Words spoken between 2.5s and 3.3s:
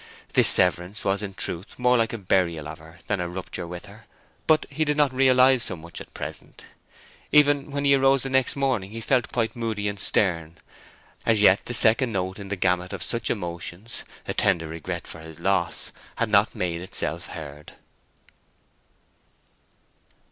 of her than a